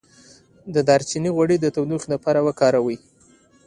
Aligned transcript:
د 0.73 0.75
دارچینی 0.87 1.29
غوړي 1.35 1.57
د 1.59 1.65
تودوخې 1.75 2.07
لپاره 2.13 2.39
وکاروئ 2.47 2.97